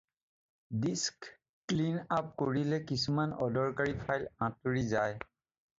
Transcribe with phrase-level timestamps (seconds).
[0.85, 1.27] Disk
[1.73, 5.31] clean up কৰিলে কিছুমান অদৰকাৰী ফাইল আঁতৰি যাব।